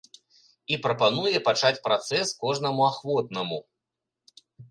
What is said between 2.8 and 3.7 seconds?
ахвотнаму.